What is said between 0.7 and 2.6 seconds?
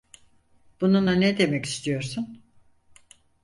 Bununla ne demek istiyorsun?